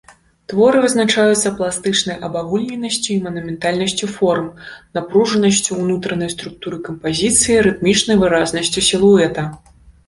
Творы 0.51 0.79
вызначаюцца 0.85 1.51
пластычнай 1.59 2.17
абагульненасцю 2.29 3.09
і 3.17 3.19
манументальнасцю 3.27 4.11
форм, 4.15 4.47
напружанасцю 4.99 5.71
ўнутранай 5.83 6.33
структуры 6.37 6.77
кампазіцыі, 6.91 7.61
рытмічнай 7.71 8.15
выразнасцю 8.25 8.79
сілуэта. 8.91 9.49